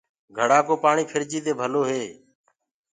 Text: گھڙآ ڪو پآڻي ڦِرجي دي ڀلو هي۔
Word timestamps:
گھڙآ 0.37 0.59
ڪو 0.67 0.75
پآڻي 0.83 1.03
ڦِرجي 1.11 1.39
دي 1.45 1.51
ڀلو 1.59 1.81
هي۔ 1.89 2.03